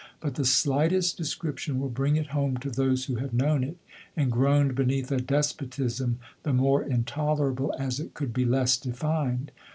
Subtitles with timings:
[0.19, 3.77] But the slightest description will bring it home to those who have known it,
[4.17, 9.51] and groaned beneath a despotism the more intolerable, as it could be less defined.